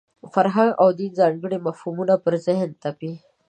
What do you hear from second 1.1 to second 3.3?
ځانګړي مفهومونه پر ذهن تپي.